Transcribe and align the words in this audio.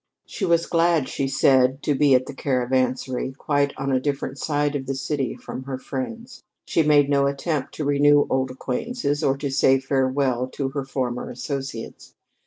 She 0.25 0.45
was 0.45 0.65
glad, 0.65 1.07
she 1.07 1.27
said, 1.27 1.83
to 1.83 1.93
be 1.93 2.15
at 2.15 2.25
the 2.25 2.33
Caravansary, 2.33 3.33
quite 3.37 3.71
on 3.77 3.91
a 3.91 3.99
different 3.99 4.39
side 4.39 4.75
of 4.75 4.87
the 4.87 4.95
city 4.95 5.35
from 5.35 5.65
her 5.65 5.77
friends. 5.77 6.41
She 6.65 6.81
made 6.81 7.07
no 7.07 7.27
attempt 7.27 7.75
to 7.75 7.85
renew 7.85 8.25
old 8.27 8.49
acquaintances 8.49 9.23
or 9.23 9.37
to 9.37 9.51
say 9.51 9.79
farewell 9.79 10.47
to 10.53 10.69
her 10.69 10.85
former 10.85 11.29
associates. 11.29 12.15